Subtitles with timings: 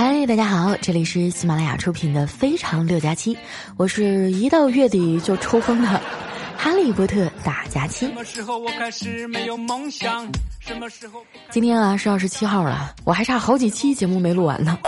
[0.00, 3.34] 嗨，大家好，这里是喜马拉雅出品的《非常六加七》，
[3.76, 6.00] 我是一到月底就抽风的
[6.56, 8.06] 哈利波特大假期。
[8.06, 10.24] 什么时候我开始没有梦想？
[10.60, 11.20] 什么时候？
[11.50, 14.78] 今天啊是二十七号了，我还差好几期节目没录完呢。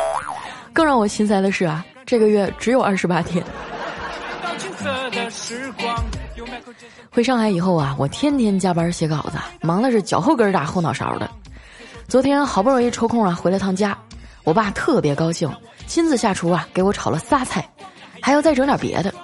[0.73, 3.45] 更让我心塞的是啊，这个月只有二十八天。
[7.11, 11.29] 回上海以后啊，我天天加班写稿子，忙的是脚后跟打后脑勺的。
[12.07, 13.99] 昨天好不容易抽空啊，回了趟家。
[14.50, 15.49] 我爸特别高兴，
[15.86, 17.64] 亲自下厨啊，给我炒了仨菜，
[18.21, 19.14] 还要再整点别的。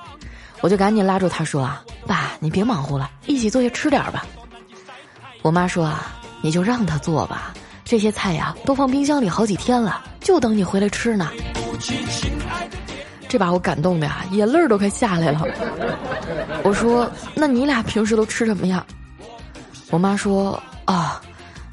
[0.60, 4.24] 我就赶紧拉住他说啊：“爸，你别忙活了，一起坐下吃点吧。”
[5.42, 7.52] 我妈说啊：“你就让他做吧，
[7.84, 11.28] 这些菜呀都放冰箱里好几天了，就等你回来吃呢。”
[13.26, 15.42] 这把我感动的呀，眼泪都快下来了。
[16.62, 18.86] 我说：“那你俩平时都吃什么呀？”
[19.90, 21.20] 我妈说：“啊，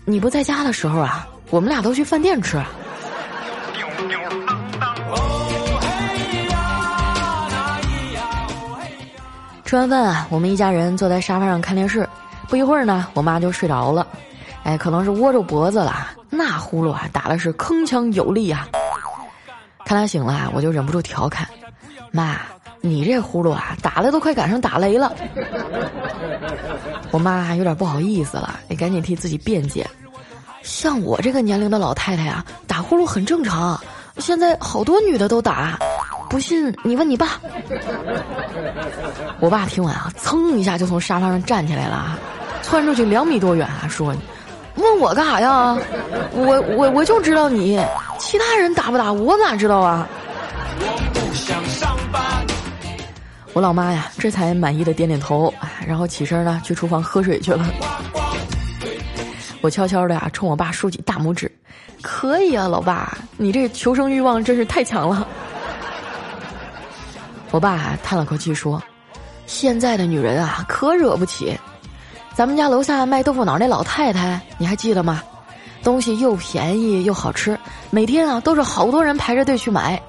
[0.06, 2.60] 你不在家的时候啊，我们俩都去饭店吃。”
[9.74, 12.08] 吃完饭啊，我们一家人坐在沙发上看电视。
[12.48, 14.06] 不一会儿呢，我妈就睡着了。
[14.62, 18.68] 哎，可能是窝着脖子了，那呼噜啊打的是铿锵有力啊。
[19.84, 21.48] 看她醒了，我就忍不住调侃
[22.14, 22.38] ：“妈，
[22.82, 25.12] 你这呼噜啊打的都快赶上打雷了。
[27.10, 29.90] ”我妈有点不好意思了，也赶紧替自己辩解
[30.62, 33.82] ：“像我这个年龄的老太太啊，打呼噜很正常，
[34.18, 35.78] 现在好多女的都打。”
[36.30, 37.40] 不信你问你爸。
[39.40, 42.18] 我爸听完啊，噌一下就从沙发上站起来了，
[42.64, 44.16] 窜出去两米多远啊，说
[44.76, 45.78] ：“问我干啥呀？
[46.32, 47.80] 我我我就知道你，
[48.18, 50.08] 其他人打不打我哪知道啊？”
[50.82, 52.22] 我不想上班。
[53.54, 55.54] 我老妈呀，这才满意的点点头，
[55.86, 57.64] 然后起身呢去厨房喝水去了。
[59.62, 61.52] 我悄悄的呀冲我爸竖起大拇指
[62.04, 65.28] ：“可以啊，老爸，你这求生欲望真是太强了。
[67.50, 68.80] ”我爸叹了口气说
[69.48, 71.58] ：“现在的女人啊，可惹不起。
[72.36, 75.24] 咱们家楼下卖豆腐脑那老太太，你还记得吗？
[75.84, 77.60] 东西又便宜又好吃，
[77.90, 80.02] 每天啊都是好多人排着队去买。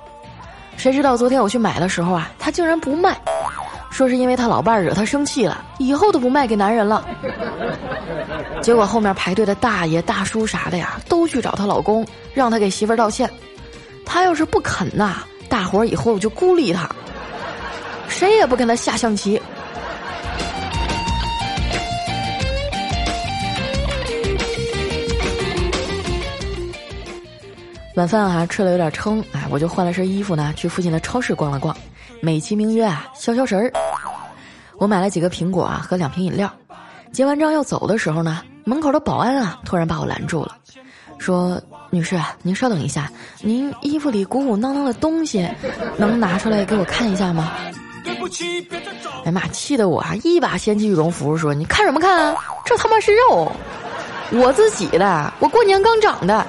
[0.76, 3.20] 谁知道昨天我去买的时候啊，她竟然不卖，
[3.94, 7.06] 说是因为她老伴儿惹她生气了，以后都不卖给男人了。
[8.60, 13.30] 结果后面排队的大爷大叔啥的呀，都去找她老公，让他给媳妇儿道歉。
[14.04, 16.90] 他要是不肯呐，大伙儿以后就孤立他。”
[18.10, 19.40] 谁也不跟他下象棋。
[27.94, 31.76] 晚饭啊，吃的有点撑，哎，我就换了身衣服呢，去附近的超市逛了逛，
[32.20, 33.72] 美其名曰啊消消食儿。
[34.78, 36.52] 我买了几个苹果啊和两瓶饮料，
[37.12, 40.56] 结完账要走的时候呢，门口的保安啊突然把我拦住了，
[41.18, 45.48] 说：“女士，您稍等一下，您衣服里鼓鼓囊囊的东西，
[45.96, 47.52] 能拿出来给我看一下吗？”
[49.24, 49.46] 哎妈！
[49.48, 52.36] 气得我啊，一把掀起羽绒服说：“你看什么看啊？
[52.64, 53.50] 这他妈是肉，
[54.32, 56.44] 我自己的，我过年刚长的。”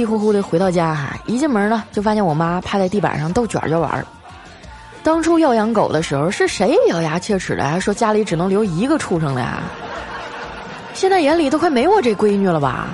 [0.00, 4.02] 气呼呼的回到家哈，一进门呢，就发现我妈趴在地板上逗卷卷玩。
[5.02, 9.58] 当初要养狗的时候，是谁咬牙切齿的还说家里只能留一个畜生的呀？
[10.94, 12.86] 现在眼里都快没我这闺女了吧？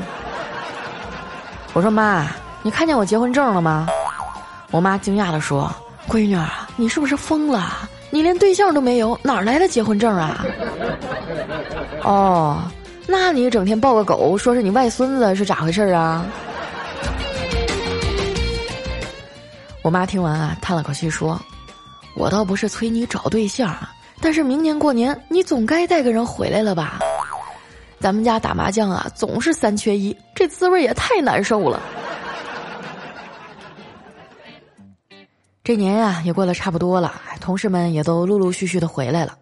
[1.74, 2.26] 我说妈，
[2.62, 3.86] 你看见我结婚证了吗？
[4.72, 5.70] 我妈惊讶的说
[6.10, 6.36] ：“闺女，
[6.74, 7.88] 你是不是疯了？
[8.10, 10.44] 你连对象都没有，哪来的结婚证啊？”
[12.02, 12.64] 哦，
[13.06, 16.26] 那你整天抱个狗，说是你外孙子，是咋回事啊？
[19.86, 21.40] 我妈听完啊，叹了口气说
[22.16, 26.98] ：“我倒不是催你找对象啊，但是明年过年你总该带个人回来了吧？”
[28.00, 31.80] 咱们家打麻将啊，总是三缺一，这滋味也太难受了。
[35.62, 39.38] 这年呀，也过得差不多了，同事们也都陆陆续续的回来了。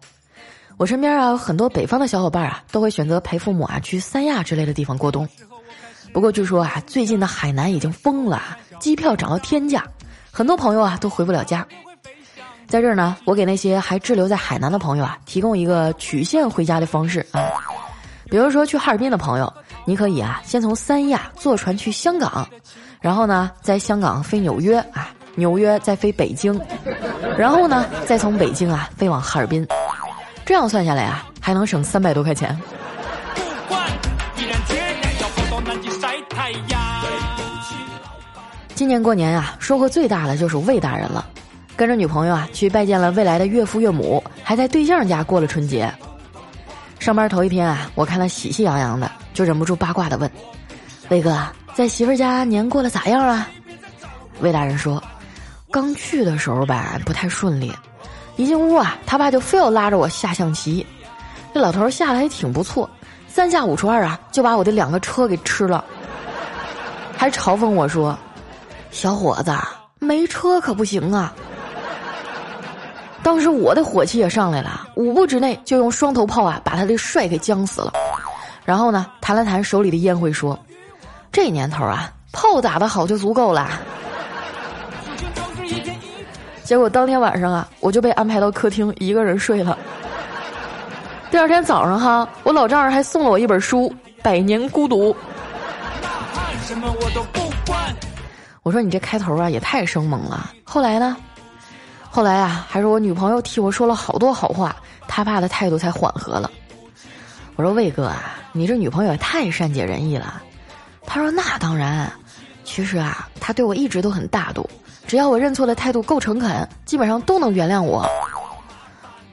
[0.77, 5.27] 我身边啊，有很多北方的小伙伴啊，都会选择陪父母啊去三亚之类的地方过冬。
[6.13, 9.83] 不过据说啊，最近的海南已经封了，机票涨到天价，
[10.35, 11.65] 很多朋友啊都回不了家。
[12.67, 17.39] 在这儿呢，我给那些还滞留在海南的朋友啊，提供一个曲线回家的方式啊。
[18.25, 19.53] 比如说去哈尔滨的朋友，
[19.85, 22.45] 你可以啊，先从三亚坐船去香港，
[22.99, 26.59] 然后呢，在香港飞纽约啊，纽约再飞北京，
[27.37, 29.65] 然后呢，再从北京啊飞往哈尔滨，
[30.45, 32.59] 这样算下来啊，还能省三百多块钱。
[38.75, 41.25] 今年过年啊，收获最大的就是魏大人了，
[41.77, 45.89] 跟着女朋友啊去拜见了未来的岳父岳母，还在对象家过了春节。
[46.99, 50.29] 上班头一天啊，我看他喜气洋洋的，就忍不住八卦的问
[51.07, 51.41] ：“魏哥，
[51.73, 53.47] 在媳妇家年过得咋样啊？”
[54.41, 55.01] 魏大人说
[55.71, 57.73] ：“刚去的时候吧，不太顺利。
[58.35, 60.85] 一进屋啊，他爸就非要拉着我下象棋。
[61.53, 62.89] 这老头下的还挺不错，
[63.29, 65.85] 三下五除二啊，就把我的两个车给吃了，
[67.15, 68.17] 还嘲讽我说
[68.95, 69.51] ：‘小伙子，
[69.99, 71.33] 没车可不行啊。’
[73.21, 77.91] 当时我的火气也上来了，五步之内就用双头炮啊，把他的帅给僵死了。
[78.63, 80.57] 然后呢，弹了弹手里的烟灰，说
[81.29, 83.69] ：‘这年头啊，炮打得好就足够了。’”
[86.63, 89.77] 结果当天晚上啊，我就被安排到客厅一个人睡了。
[91.29, 93.93] 第二天早上哈，我老丈人还送了我一本书
[94.23, 95.13] 《百年孤独》。
[96.65, 97.93] 什么我都不管
[98.65, 100.51] 我说你这开头啊也太生猛了。
[100.63, 101.15] 后来呢？
[102.09, 104.75] 后来啊，还是我女朋友替我说了好多好话，
[105.07, 106.49] 他爸的态度才缓和了。
[107.57, 110.41] 我说魏哥啊，你这女朋友也太善解人意了。
[111.05, 112.11] 他说那当然，
[112.63, 114.67] 其实啊，他对我一直都很大度。
[115.05, 118.03] 只要我认错的态度够诚恳，基本上都能原谅我。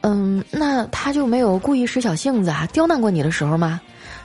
[0.03, 3.81] 嗯，那他就没有故意使小性子啊，刁难过你的时候吗？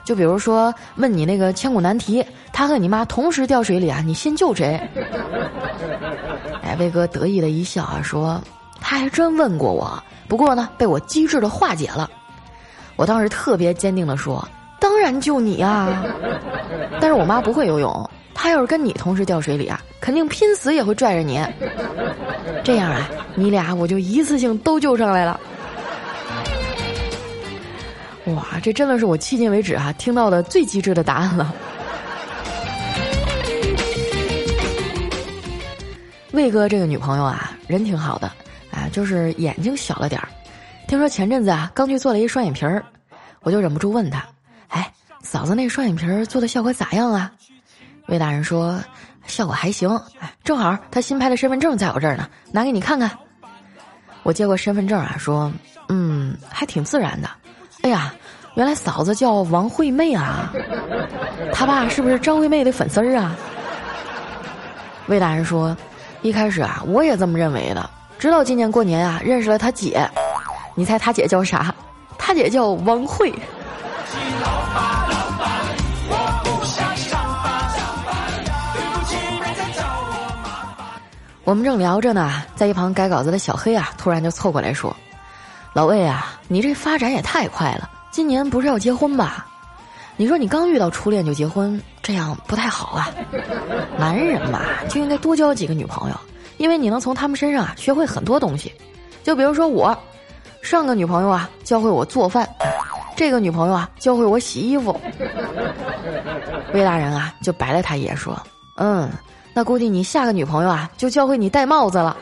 [0.07, 4.79] 就比如说问你那个千古难题，他和你妈同时掉水里啊，你先救谁？
[6.63, 8.41] 哎，魏哥得意的一笑啊，说
[8.79, 12.09] 他还真问过我，不过呢，被我机智的化解了。
[12.95, 14.47] 我当时特别坚定的说，
[14.79, 16.05] 当然救你啊！
[17.01, 18.09] 但是我妈不会游泳。
[18.33, 21.45] 他要是跟你同时掉水里啊，肯定拼死也会拽着你。
[22.63, 25.37] 这样啊，你俩我就一次性都救上来了。
[28.35, 31.53] 哇，这真的是我迄今为止啊听到的最机智的答案了。
[36.33, 38.27] 魏哥这个女朋友啊，人挺好的，
[38.69, 40.27] 啊，就是眼睛小了点儿。
[40.87, 42.83] 听说前阵子啊，刚去做了一双眼皮儿，
[43.41, 44.23] 我就忍不住问他
[44.67, 44.91] ：“哎，
[45.23, 47.31] 嫂子那双眼皮儿做的效果咋样啊？”
[48.07, 48.79] 魏大人说
[49.25, 49.89] ：“效果还行，
[50.19, 53.09] 哎，正好他新拍的身份证在我这儿呢，拿给你看看。”
[54.23, 55.51] 我接过身份证啊，说
[55.87, 57.29] ：“嗯，还挺自然的。”
[57.81, 58.13] 哎呀，
[58.55, 60.51] 原来嫂子叫王惠妹啊，
[61.53, 63.35] 他爸是不是张惠妹的粉丝儿啊？
[65.07, 65.75] 魏大人说
[66.21, 67.89] ：“一开始啊，我也这么认为的，
[68.19, 70.09] 直到今年过年啊，认识了他姐。
[70.75, 71.73] 你猜他姐叫啥？
[72.17, 73.33] 他姐叫王慧。”
[81.43, 84.93] 我们正聊着呢，在一旁改稿子的小黑啊，突然就凑过来说
[85.71, 89.45] ：“老魏啊，你这发展也太快了，今年不是要结婚吧？
[90.15, 93.09] 你说你刚遇到初恋就结婚，这样不太好啊。
[93.97, 96.15] 男人嘛，就应该多交几个女朋友，
[96.57, 98.73] 因为你能从他们身上啊学会很多东西。
[99.23, 99.97] 就比如说我，
[100.61, 102.47] 上个女朋友啊教会我做饭，
[103.15, 104.99] 这个女朋友啊教会我洗衣服。
[106.73, 108.41] 魏大人啊就白了他一眼说：
[108.75, 109.09] 嗯。”
[109.53, 112.15] 那估计你下个女朋友啊，就教会你戴帽子了。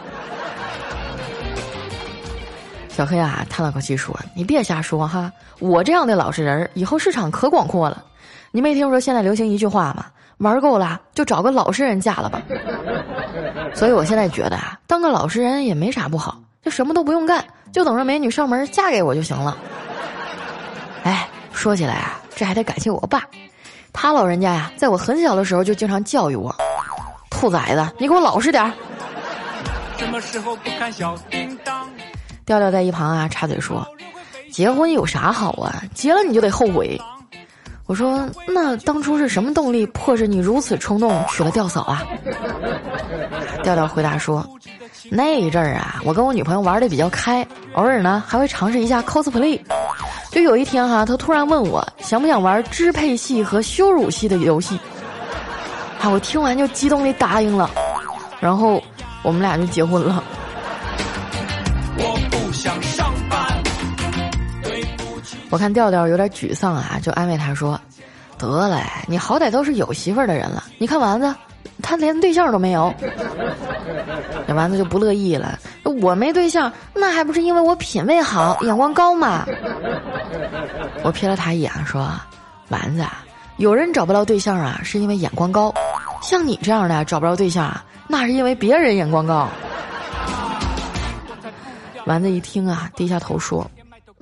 [2.95, 8.01] 小黑啊，叹了口气说：“你别瞎说哈，我这样的老实人以后市场可广阔了。
[8.51, 10.05] 你没听说现在流行一句话吗？
[10.37, 12.41] 玩够了就找个老实人嫁了吧。
[13.73, 17.43] 所以我现在觉得啊，当个老实人也没啥不好，就什么都不用干，
[17.73, 19.57] 就等着美女上门嫁给我就行了。
[21.03, 23.23] 哎，说起来啊，这还得感谢我爸，
[23.91, 26.55] 他老人家呀，在我很小的时候就经常教育我。”
[27.29, 28.71] 兔崽子，你给我老实点儿！
[29.97, 31.13] 什么时候不看小？
[32.45, 33.85] 调调在一旁啊插嘴说
[34.51, 35.81] ：“结婚有啥好啊？
[35.93, 36.99] 结了你就得后悔。”
[37.87, 42.03] 我说：“那当初是什么动力迫使你如此冲动娶了吊嫂啊？”
[43.63, 44.47] 调调回答说
[45.09, 49.59] ：“那一阵儿啊，我跟我女朋友玩的比较开，偶尔呢还会尝试一下 cosplay。
[50.31, 54.79] 就有一天哈，她突然问我想不想玩支配系和羞辱系的游戏。”
[56.01, 57.69] 啊我听完就激动地答应了，
[58.39, 58.81] 然后
[59.23, 60.23] 我们俩就结婚了。
[65.55, 67.79] 我看调调有点沮丧啊，就安慰他说
[68.37, 70.65] ：“得嘞，你好歹都是有媳妇儿的人了。
[70.79, 71.33] 你看丸子，
[71.81, 72.93] 他连对象都没有。”
[74.45, 75.57] 那丸子就不乐意了
[76.01, 79.47] ：“我没对象，那还不是因为我品味好、眼光高嘛？”
[81.03, 82.11] 我瞥了他一眼说
[82.67, 83.05] ：“丸子，
[83.55, 85.73] 有人找不到对象啊，是因为眼光高。”
[86.21, 89.47] 像你这样的找不着对象啊，那是因为别人眼光高。
[92.03, 93.65] 丸子一听啊，低下头说：“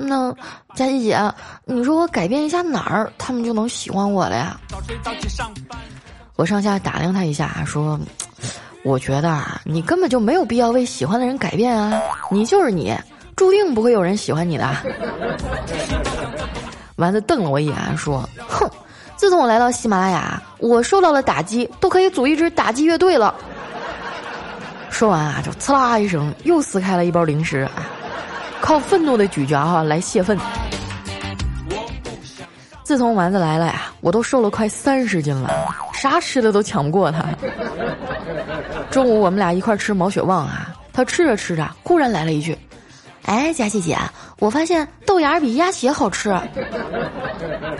[0.03, 0.31] 那
[0.75, 1.19] 佳琪姐，
[1.65, 4.59] 你说我改变一下哪儿，他们就能喜欢我了呀？”
[6.35, 7.99] 我上下打量他一下，说
[8.83, 12.95] ：“我觉得啊，你根本就没有必要为喜欢的人改变啊，你就是你，
[13.35, 14.75] 注定不会有人喜欢你的。”
[16.97, 18.69] 丸子瞪了我一眼，说：“哼，
[19.15, 23.33] 自从我来到喜马拉雅，我受到了打击，都可以组一支打击乐队了。”
[24.89, 27.71] 说完啊，就呲啦一声，又撕开了一包零食，啊
[28.63, 30.39] 靠愤怒的咀嚼哈来泄愤。
[32.81, 35.49] 自从丸子来了呀，我都瘦了快三十斤了，
[35.93, 37.25] 啥吃的都抢不过他。
[38.89, 42.57] 中午我们俩一块吃毛血旺啊，他吃着吃着，忽然来了一句
[43.27, 43.97] ：“哎，佳琪姐，
[44.39, 46.33] 我发现豆芽比鸭血好吃。”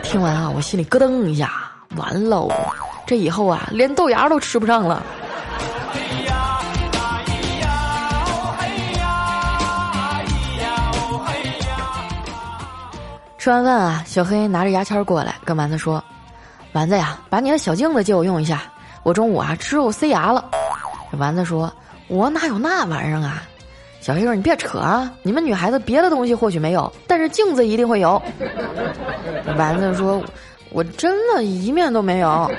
[0.04, 1.50] 听完啊，我心里咯噔一下，
[1.96, 2.52] 完喽，
[3.06, 5.02] 这以后啊，连豆芽都吃不上了。
[13.44, 16.02] 吃完饭啊，小黑拿着牙签过来，跟丸子说
[16.72, 18.62] ：“丸子呀，把你的小镜子借我用一下，
[19.02, 20.50] 我中午啊吃肉塞牙了。”
[21.18, 21.70] 丸子说
[22.08, 23.42] ：“我哪有那玩意儿啊？”
[24.00, 28.12] 小黑说：“你别扯啊，你们女孩子别的东西或许没有，但是镜子一定会有。”
[29.58, 30.24] 丸子说
[30.72, 32.50] ：“我真的一面都没有。”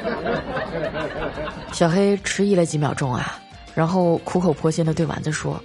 [1.74, 3.40] 小黑迟疑了几秒钟啊，
[3.74, 5.60] 然后苦口婆心的对丸子说：“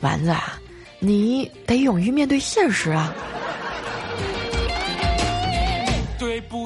[0.00, 0.58] 丸子啊，
[0.98, 3.14] 你得勇于面对现实啊。”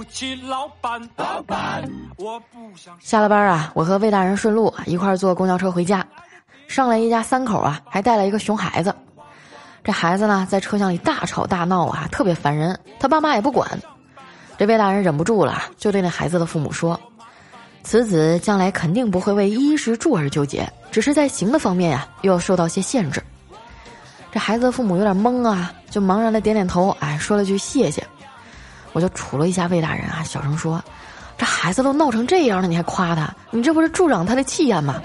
[0.05, 1.83] 起，老板，老板，
[2.17, 6.07] 我不想下了班啊，我和魏大人顺路一块坐公交车回家，
[6.69, 8.95] 上来一家三口啊，还带了一个熊孩子。
[9.83, 12.79] 这孩子呢，在车厢里大吵大闹啊，特别烦人。
[12.99, 13.67] 他爸妈也不管。
[14.59, 17.01] 这魏大人忍不住了，就对那孩子的父母说
[17.83, 23.23] ：“此子将来肯定不会为衣食住而纠结，只是在行的方面呀，又要受到些限制。”
[24.31, 28.07] 这孩子的父母有点懵啊，就茫然的点点头，哎，说了句谢谢。
[28.93, 30.83] 我就杵了一下魏大人啊，小声说
[31.39, 33.33] ：“这孩子都闹成这样了，你还夸他？
[33.51, 35.01] 你这不是助长他的气焰吗？”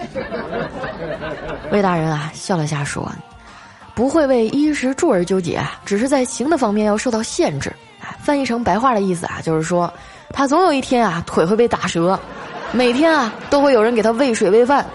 [1.71, 3.11] 魏大人啊笑了下说
[3.93, 7.71] ：“不会为衣食住而纠结，只是在行的方面要受到限制。”
[8.21, 9.91] 翻译成白话的意思啊，就是说
[10.31, 12.19] 他总有一天啊腿会被打折，
[12.71, 14.85] 每天啊都会有人给他喂水喂饭。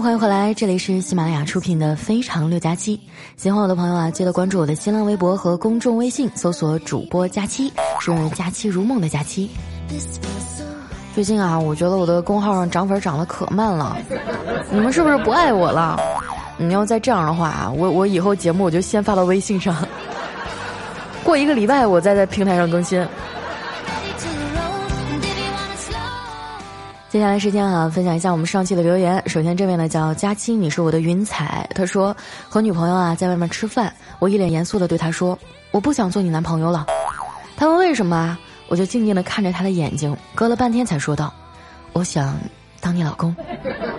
[0.00, 2.96] 欢迎回来，这里是喜马拉雅出品的《非常六加七》。
[3.36, 7.70] 喜欢我的朋友啊，记得关注我的新浪微博和公众微信，搜索主播佳期，
[8.00, 9.50] 是佳期如梦的佳期。
[11.14, 13.96] 最近啊，我觉得我的公号上涨粉涨得可慢了，
[14.70, 16.00] 你们是不是不爱我了？
[16.56, 19.76] 你要再这样的话，我我以后节目我就先发到微信上，
[21.22, 23.06] 过一个礼拜我再在平台上更新。
[27.12, 29.22] 接下来时间啊，分享一下我们上期的留言。
[29.28, 31.68] 首先这位呢叫佳期，你是我的云彩。
[31.74, 32.16] 他说
[32.48, 35.38] 和女朋友啊在外面吃饭，我一脸严肃的对他说
[35.72, 36.86] 我不想做你男朋友了。
[37.54, 41.30] 他问为什么啊，我就静静的看着他的眼睛，隔了半天才说道，
[41.92, 42.34] 我想
[42.80, 43.36] 当你老公。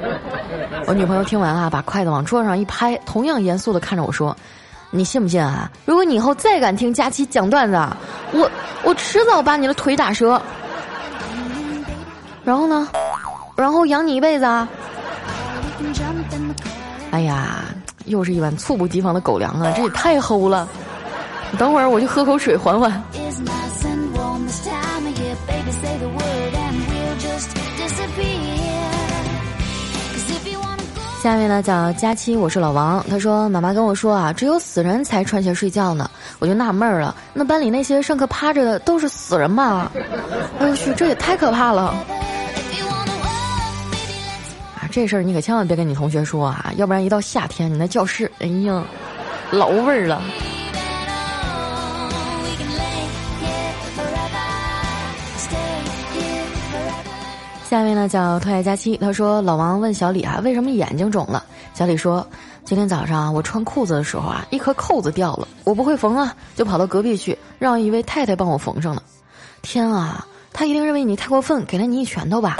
[0.87, 4.35] 我女朋友听完啊，把筷子往桌上一拍，同样严肃的看着我说，
[4.89, 5.71] 你信不信啊？
[5.85, 7.77] 如果你以后再敢听佳期讲段子，
[8.31, 8.49] 我
[8.83, 10.41] 我迟早把你的腿打折。
[12.43, 12.87] 然后呢？
[13.55, 14.67] 然后养你一辈子啊！
[17.11, 17.65] 哎呀，
[18.05, 19.71] 又是一碗猝不及防的狗粮啊！
[19.75, 20.67] 这也太齁了！
[21.57, 22.91] 等会儿我去喝口水缓缓。
[31.21, 33.05] 下面呢叫佳期，我是老王。
[33.09, 36.09] 他说：“妈妈跟我说啊，只有死人才穿鞋睡觉呢。”
[36.39, 39.89] 我就纳闷了，那班里那些上课趴着的都是死人吗？
[40.59, 41.95] 哎呦去，这也太可怕了！
[44.93, 48.83] 这事儿你可千万别跟你同学说啊，要不然一到夏天，你那教室，哎呀，
[49.49, 50.21] 老味儿了。
[57.67, 61.43] 下面呢叫特爱佳期，他说老王问小李啊，为什么眼睛肿了？
[61.73, 62.23] 小李说，
[62.63, 69.01] 今天早上我穿裤子的时候啊，一颗扣子掉了，我不会缝啊，就跑到隔壁去让一位太太帮我缝上了。
[69.63, 70.23] 天啊，
[70.53, 72.57] 他一定认为你太过分，给了你一拳头吧？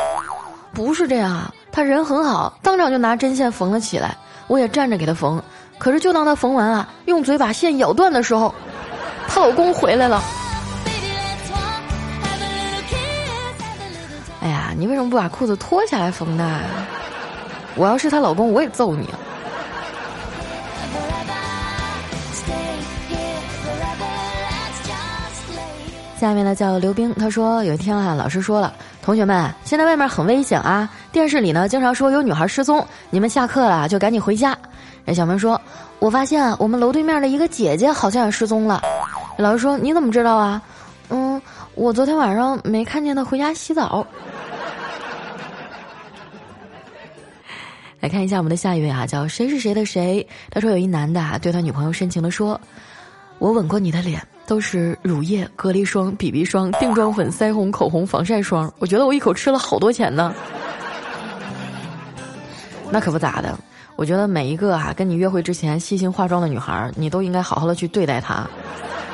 [0.73, 1.53] 不是这样。
[1.75, 4.15] 他人很好，当场就拿针线缝了起来。
[4.45, 5.41] 我也站着给他缝，
[5.79, 8.53] 可是就当他缝完啊，用嘴把线咬断的时候，
[9.27, 10.21] 她老公回来了。
[14.41, 16.61] 哎呀，你为什么不把裤子脱下来缝呢？
[17.75, 19.09] 我要是她老公，我也揍你。
[26.19, 28.71] 下面呢叫刘冰，他说有一天啊，老师说了。
[29.03, 30.89] 同学们，现在外面很危险啊！
[31.12, 34.57] 电视里呢经常说有女孩失踪，你们下课了就赶紧回家。
[35.03, 35.60] 那小明说
[36.00, 38.81] ：“我发现我们楼对面的一个姐姐好像也失踪了。”
[39.38, 40.62] 老师说：“你怎么知道啊？”
[41.12, 41.39] 嗯，
[41.75, 44.07] 我昨天晚上没看见她回家洗澡。
[48.00, 50.25] 来看一下我们的下一位啊，叫谁是谁的谁？
[50.50, 52.60] 他说有一男的啊，对他女朋友深情的说
[53.38, 58.71] ：“我吻过你的脸，都是乳液、隔离霜、BB 霜、定妆粉、腮红、口红、防晒霜。
[58.79, 60.33] 我觉得我一口吃了好多钱呢。”
[62.91, 63.57] 那可不咋的，
[63.95, 68.47] 我觉得每一个啊跟你约会之前细心化妆的女孩，你都应该好好的去对待她。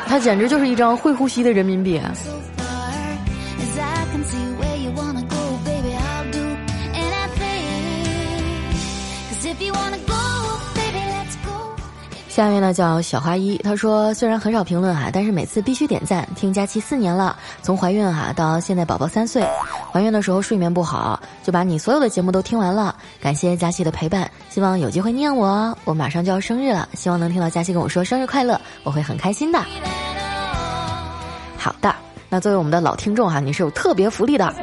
[0.06, 2.02] 她简直就是一张会呼吸的人民币。
[12.30, 16.26] 下面呢叫小花一，他说虽然很少评论哈，但是每次必须点赞。
[16.36, 19.46] 听佳期四年了，从怀孕哈到现在宝宝三岁，
[19.92, 22.96] 怀孕的时候睡眠不好，就把你所有的节目都听完了。
[23.20, 25.76] 感谢佳期的陪伴，希望有机会念我。
[25.84, 29.60] 我马上就要生日了，希望能听到佳期跟我说生日快乐，我会很开心的。
[31.58, 32.09] 好的。
[32.32, 34.54] 那作为我们的老听众哈，你是有特别福利的，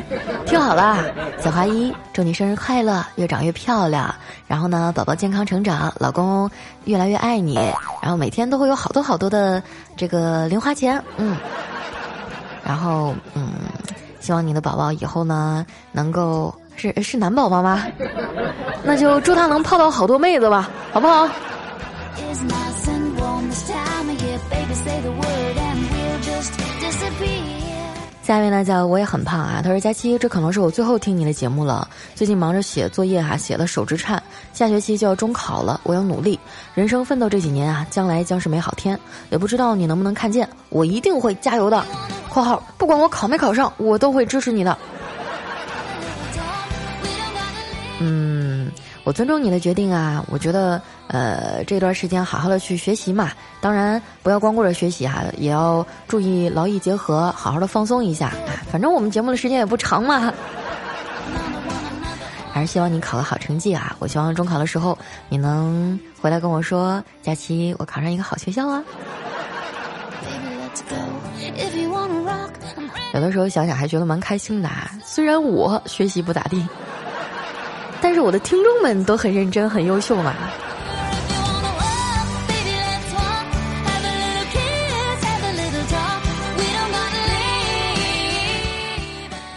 [0.46, 0.98] 听好了，
[1.40, 4.14] 小花一，祝你生日快乐，越长越漂亮，
[4.46, 6.48] 然后呢，宝宝健康成长，老公
[6.84, 7.56] 越来越爱你，
[8.00, 9.60] 然后每天都会有好多好多的
[9.96, 11.36] 这个零花钱，嗯，
[12.64, 13.50] 然后嗯，
[14.20, 17.84] 希望你的宝宝以后呢能够是是男宝宝吗？
[18.84, 21.28] 那就祝他能泡到好多妹子吧，好不好？
[28.26, 31.88] 下面呢叫我也很胖啊，他说佳期，这可能是我最后听你的节目了。
[32.16, 34.20] 最近忙着写作业哈，写的手直颤，
[34.52, 36.36] 下学期就要中考了，我要努力，
[36.74, 38.98] 人生奋斗这几年啊，将来将是美好天，
[39.30, 41.84] 也不知道你能不能看见，我一定会加油的。
[42.28, 44.76] （括号不管我考没考上，我都会支持你的。）
[49.06, 50.20] 我尊重你的决定啊！
[50.28, 58.32] 我觉得，呃，这段时间好好的去学习嘛，当然不要光顾着学习哈，也要注意劳逸结合，好好的放松一下。
[58.68, 60.34] 反正我们节目的时间也不长嘛，
[62.52, 63.94] 还是希望你考个好成绩啊！
[64.00, 68.82] 我希望中考的时候你能回来跟我说，佳琪，我考上一个好学校啊！
[73.14, 76.66] 有的时候想想还觉得蛮开心的，啊虽然我学习不咋地。
[78.00, 80.34] 但是我的听众们都很认真、很优秀嘛。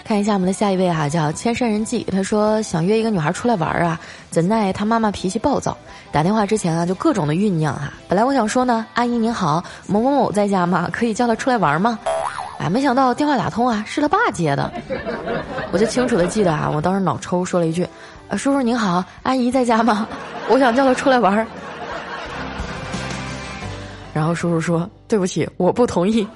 [0.04, 2.04] 看一下我们的下一位哈，叫千山人迹。
[2.12, 4.00] 他说想约一个女孩出来玩啊，
[4.32, 5.78] 怎奈他妈妈脾气暴躁，
[6.12, 7.94] 打电话之前啊就各种的酝酿哈。
[8.08, 10.90] 本来我想说呢，阿姨您好，某某某在家吗？
[10.92, 12.00] 可以叫他出来玩吗？
[12.58, 14.74] 哎，没想到电话打通啊，是他爸接的。
[15.72, 17.88] 我就清楚的记得啊，我当时脑抽说了一句。
[18.28, 20.08] 啊，叔叔您好，阿姨在家吗？
[20.50, 21.46] 我想叫她出来玩儿。
[24.14, 26.28] 然后叔叔说：“对不起，我不同意。”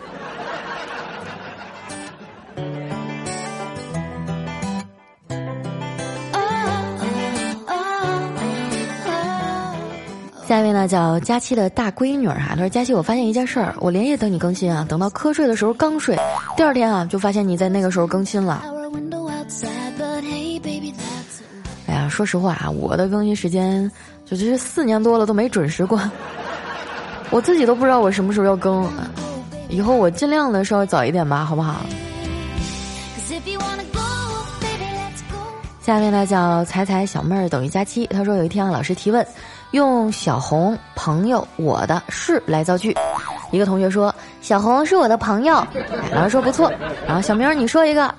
[10.48, 16.16] 下一位呢，叫佳期的大闺女哈，她说：“佳期，我发现一件事儿，我连夜等你更新啊，等到瞌睡的时候刚睡，
[16.56, 18.64] 第二天啊，就发现你在那个时候更新了。”
[22.14, 23.92] 说实话啊，我的更新时间
[24.24, 26.00] 就这四年多了都没准时过，
[27.32, 28.88] 我自己都不知道我什么时候要更，
[29.68, 31.78] 以后我尽量的稍微早一点吧，好不好？
[35.82, 39.26] 下面呢叫彩彩小妹儿等于佳期，他说有一天啊，老师提问，
[39.72, 42.96] 用小红朋友我的是来造句，
[43.52, 45.66] 一个同学说小红是我的朋友，
[46.14, 46.72] 老师说不错，
[47.08, 48.14] 然后小明你说一个，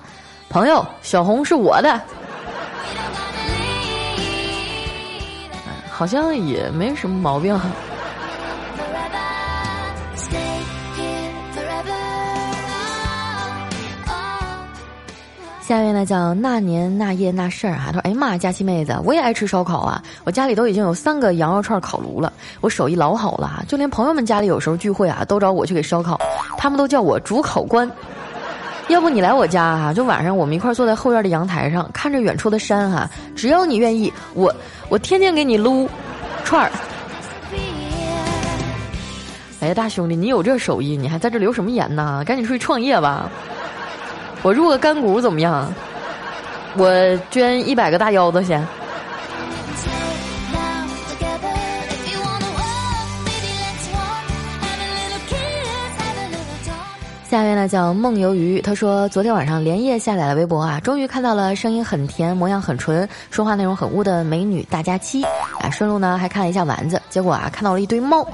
[0.49, 1.99] 朋友小红是我的。
[5.97, 7.57] 好像也没什么毛病。
[15.61, 20.03] 下面呢叫那年那夜那事儿啊，他说：“哎呀妈，佳琪妹子，我也爱吃烧烤啊！
[20.25, 26.19] 我家里都已经有三个羊肉串烤炉了，我手艺老好了，就连朋友们家里有时候聚会啊，都找我去给烧烤，
[26.57, 27.89] 他们都叫我主考官。
[28.87, 34.53] 要不你来我家哈，就晚上我们一块坐在后院的阳台上，看着远处的山哈，只要你愿意，我。”
[34.87, 35.89] 我天天给你撸
[36.43, 36.71] 串儿。
[39.61, 42.23] 哎呀，大兄弟，你有这手艺，你还在这留什么言呢？
[42.23, 43.27] 赶紧出去创业吧！
[44.43, 45.73] 我入个干股怎么样？
[46.77, 48.63] 我捐一百个大腰子先。
[57.67, 65.23] 叫梦游鱼，他说昨天晚上连夜下载了微博啊，终于看到了声音很甜、模样很纯、说话内容很污的美女大佳期，
[65.59, 68.27] 啊，顺路呢还看了一下丸子，结果啊看到了一堆猫，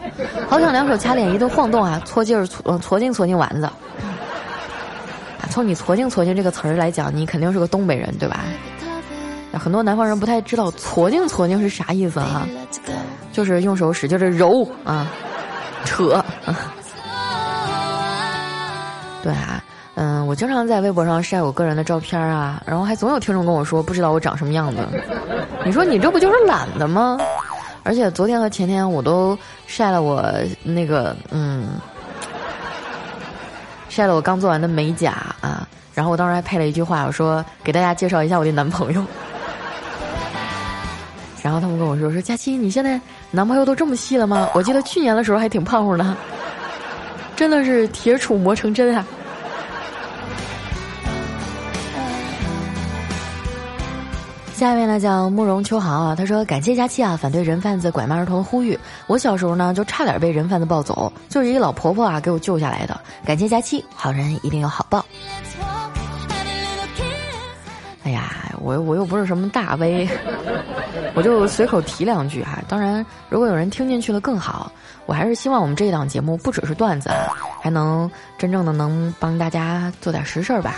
[0.48, 3.66] 好想两手掐脸一顿晃动啊，搓劲儿搓搓进搓进丸子。
[3.66, 3.74] 啊
[5.50, 8.46] 从你“矬净矬净”这个词儿来讲，你肯定是个东北人，对吧？
[9.60, 12.48] 很多南方人不太知道“矬净矬净”是啥意思啊，
[13.34, 15.12] 就是用手使劲的揉啊，
[15.84, 16.24] 扯。
[16.46, 16.74] 啊
[19.24, 19.64] 对啊，
[19.96, 24.88] 嗯，我经常在微博上晒我个人的照片啊，然后还总有听众跟我说不知道我长什么样子。
[25.64, 27.20] 你说你这不就是懒的吗？
[27.84, 30.24] 而且昨天和前天我都晒了我
[30.64, 31.70] 那个嗯，
[33.90, 39.04] 晒了我刚做完的美甲啊，然后我当时还配了一句话，我说给大家介绍一下我的男朋友。
[41.44, 44.48] 然后他们跟我说说佳期，你现在男朋友都这么细了吗？
[44.54, 46.16] 我记得去年的时候还挺胖乎的。
[47.42, 49.04] 真的是铁杵磨成针啊！
[54.54, 58.78] 下一位呢叫慕容秋航啊，他说感谢佳期啊，反对人贩子拐卖儿童呼吁。
[59.08, 63.02] 我小时候呢就差点被人贩子抱走，就是一个老婆婆啊给我救下来的。
[63.26, 65.04] 感谢佳期，好人一定有好报。
[68.62, 70.08] 我我又不是什么大 V，
[71.16, 72.60] 我就随口提两句哈。
[72.68, 74.72] 当然，如果有人听进去了更好。
[75.08, 80.76] 我还是希望我们这一档节目不只是段子啊，还能真正的能帮大家做点实事儿吧。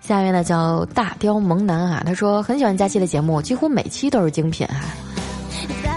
[0.00, 4.80] 下面呢叫大雕萌男啊，他说很喜欢佳期的节目，几乎每期都是精品啊。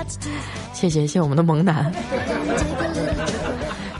[0.73, 1.89] 谢谢谢我们的萌男。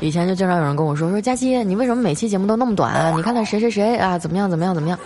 [0.04, 3.16] 以前就经常有人跟我说说佳期，你为什么每期节目都那么短？
[3.18, 5.00] 你看看谁谁谁啊，怎么样怎么样怎么样？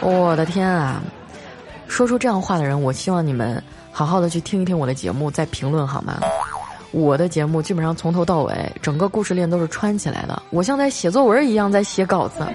[0.00, 1.02] 我的天啊！
[1.88, 3.60] 说出这样话的人，我希望你们。
[3.90, 6.20] 好好的去听一听我的节目，再评论好吗？
[6.92, 12.46] 我的节目基本上从头到尾，整个故事链都是串起来的，我像在写作文一样在写稿子。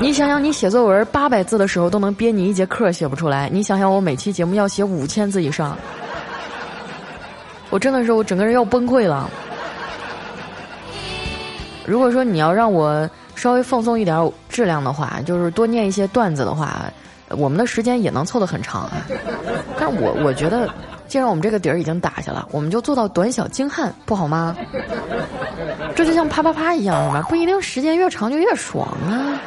[0.00, 5.78] 你想想，你写作文八百字的时候都能憋你一节课写不出来，你想想我每期节目要写五千字以上，
[7.70, 9.30] 我真的是我整个人要崩溃了。
[11.86, 16.84] 如果说你要让我稍微放松一点质量的话，就是多念一些段子的话。
[17.30, 18.92] 我们的时间也能凑得很长啊，
[19.80, 20.68] 但是我我觉得，
[21.08, 24.54] 既然我们这个底儿已经打下了，我们就做到短小精悍，不好吗？
[25.96, 27.26] 这就像啪啪啪一样，是吧？
[27.28, 29.40] 不一定时间越长就越爽啊，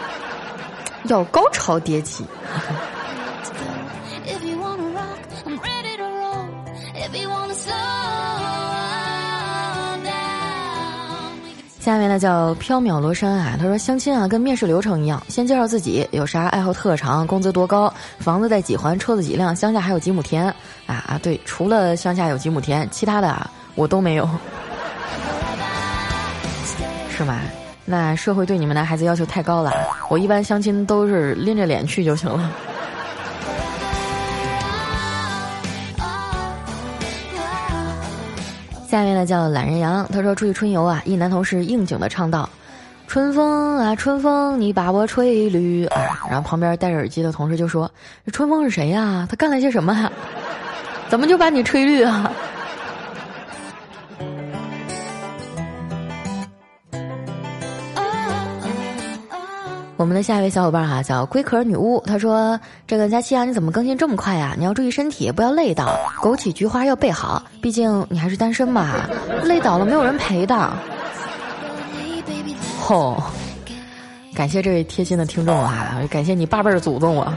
[1.05, 2.25] 要高潮迭起。
[11.87, 20.45] 下面呢叫缥缈罗山啊，他说相亲啊跟面试流程一样，先介绍自己，有啥爱好特长，工资多高，房子在几环，车子几辆，乡下还有几亩田
[20.85, 24.29] 啊啊对，除了乡下有几亩田，其他的啊我都没有，
[27.09, 27.39] 是吗？
[27.85, 29.71] 那社会对你们男孩子要求太高了，
[30.09, 32.51] 我一般相亲都是拎着脸去就行了。
[38.97, 42.49] 下面呢叫懒人羊，他说出去春游啊，一男同事应景的唱道
[43.05, 47.91] ：“春风啊春风，你把我吹绿。”啊，然后旁边戴着耳机的同事就说
[48.25, 49.27] ：“这春风是谁呀？
[49.29, 50.11] 他干了些什么？
[51.09, 52.31] 怎么就把你吹绿啊？”
[59.97, 64.53] 我们的下一位小伙伴哈叫龟壳女巫，她说：“这个佳期啊，你怎么更新这么快呀？
[64.55, 65.87] 你要注意身体，不要累到。
[66.21, 68.91] 枸杞菊花要备好，毕竟你还是单身嘛，
[69.43, 70.71] 累倒了没有人陪的。”
[72.79, 73.21] 吼！
[74.35, 77.35] 感谢这位贴心的听众啊，感谢你八辈儿祖宗啊！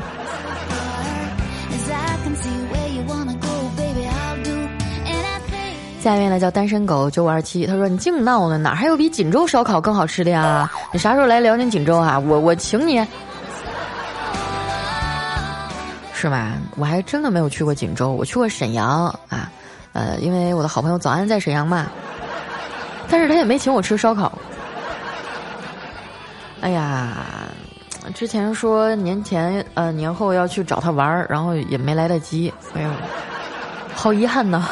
[6.00, 10.70] 下面呢叫单身狗九五二七，他说你净闹呢，哪还有比锦州烧烤更好吃的呀？
[10.92, 12.18] 你啥时候来辽宁锦州啊？
[12.18, 13.06] 我我请你，
[16.14, 16.54] 是吧？
[16.76, 19.52] 我还真的没有去过锦州，我去过沈阳啊，
[19.92, 21.86] 呃，因为我的好朋友早安在沈阳嘛，
[23.10, 24.32] 但是他也没请我吃烧烤。
[26.62, 27.18] 哎呀，
[28.14, 32.90] 之前说年前呃年后要去找他玩儿，然后也没来得及，哎呦，
[33.94, 34.66] 好遗憾呐。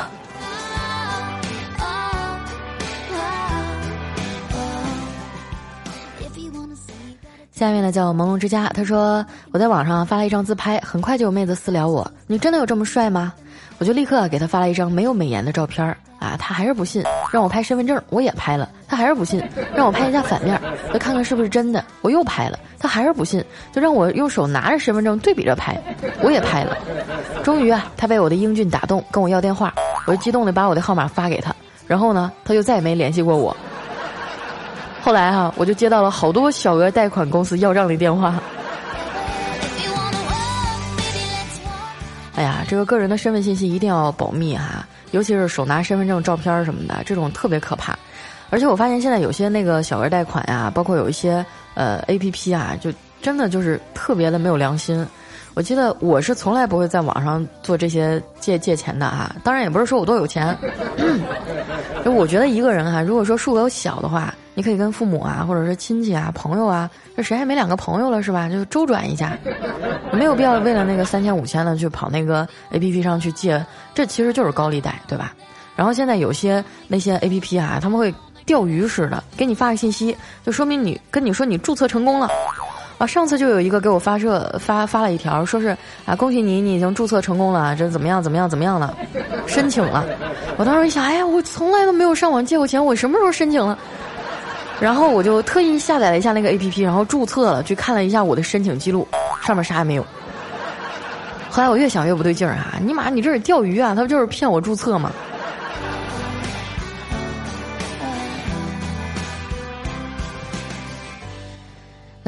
[7.59, 13.33] 下面呢叫朦胧之家，他说我在网上发了一张自拍，很快就有妹子私聊我，你真的有这么帅吗？
[13.79, 15.85] 我就立刻给他发了一张没有美颜的照片
[16.21, 19.43] 啊，他还是不信，让我拍身份证，我也拍了，他还是不信，
[19.75, 20.61] 让我拍一下反面，
[20.93, 25.77] 再看看是不是真的，我又拍了，他还是不信，就让我用手拿着身份证对比着拍，
[26.23, 26.77] 我也拍了，
[27.43, 29.75] 终于啊，他被我的英俊打动，跟我要电话，
[30.07, 31.53] 我就激动的把我的号码发给他，
[31.89, 33.57] 然后呢，他就再也没联系过我。
[35.09, 38.39] 后来哈，我就接到了好多小额贷款公司要账的电话。
[42.37, 47.99] 哎呀，这个个人的身份信息一定要保密哈，尤其是手拿身份证照片什么的，这种特别可怕。
[48.51, 51.43] 而且我发现现在有些那个小额贷款呀，包括有一些
[51.73, 52.93] 呃 A P P 啊，就
[53.23, 55.07] 真的就是特别的没有良心。
[55.59, 60.57] 我记得我是从来不会在网上做这些借借钱的哈，当然也不是说我多有钱。
[62.05, 68.49] 就我觉得一个人哈，如果说数额小的话，你可以跟父母啊，或者是亲戚啊、朋友啊，这谁还没两个朋友了是吧？
[68.49, 69.37] 就周转一下，
[70.13, 73.61] 没有必要为了那个三千五千的去跑那个 A P P 上去借，
[73.93, 75.35] 这其实就是高利贷，对吧？
[75.75, 78.15] 然后现在有些那些 A P P 啊，他们会
[78.47, 80.17] 钓鱼似的给你发个信息，
[80.47, 82.29] 就说明你跟你说你注册成功了。
[82.99, 85.69] 啊，上次就有一个给我发射发发了一条，说是
[86.05, 88.93] 啊，恭喜你，你已经注册成功了，这怎么样怎么样怎么样了，
[89.47, 90.05] 申请了。
[90.57, 93.79] 我当时一想，哎呀，我从来都没有上网借过钱，我什么时候申请了？
[94.81, 99.07] 然后我就特意下载了一下那个 A P P，然后注册了，去看了一下我的申请记录，
[99.45, 100.05] 上面啥也没有。
[101.51, 103.95] 后来我越想越不对劲儿啊，尼玛，你这是钓鱼啊？
[103.95, 105.11] 他不就是骗我注册吗？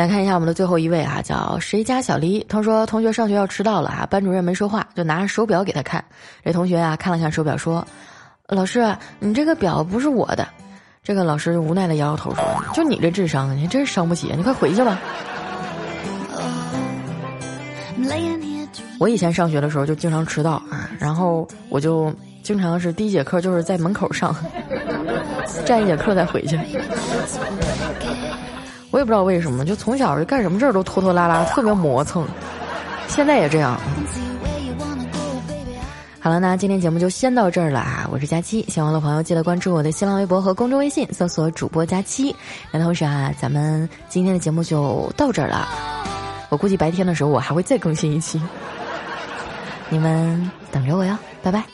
[0.00, 2.42] 来看一下我们的最后一位啊，叫谁家小黎。
[2.48, 6.02] 他说同学上学要迟到了啊，班主任没说话，就拿着手表给他看。
[6.42, 7.86] 这同学啊看了看手表，说
[8.48, 10.48] ：“老师，你这个表不是我的。”
[11.04, 14.98] 这个老师无奈的摇摇头说：“就你这智商，你真伤不起，你快回去吧。”
[18.98, 22.10] 我以前上学的时候就经常迟到啊，然后我就
[22.42, 24.34] 经常是第一节课就是在门口上，
[25.66, 26.58] 站一节课再回去。
[28.90, 32.26] 我也不知道为什么，就从小就干什么事儿都拖拖拉拉，特别磨蹭。
[33.08, 33.80] 现在也这样。
[36.22, 38.06] 好了，那今天节目就先到这儿了啊！
[38.12, 42.36] 我是佳期，喜欢的朋友记得关注我的新浪微博和公众微信，搜索主播佳期。
[42.70, 45.66] 那同时啊，咱们今天的节目就到这儿了。
[46.50, 48.38] 我估计白天的时候我还会再更新一期，
[49.88, 51.64] 你们等着我哟，拜拜。